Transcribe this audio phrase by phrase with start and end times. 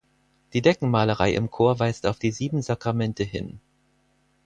[0.53, 3.59] Die Deckenmalerei im Chor weist auf die sieben Sakramente hin.